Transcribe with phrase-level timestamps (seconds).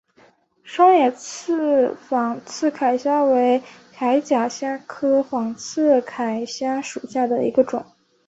[0.63, 3.61] 双眼刺仿刺铠虾为
[3.93, 7.85] 铠甲虾科仿刺铠虾属下的一个种。